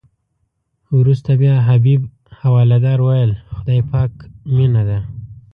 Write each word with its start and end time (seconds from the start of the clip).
وروسته 0.97 1.31
بیا 1.41 1.55
حبیب 1.67 2.01
حوالدار 2.41 2.99
ویل 3.01 3.31
خدای 3.55 3.81
پاک 3.91 4.11
مینه 4.55 4.83
ده. 4.89 4.97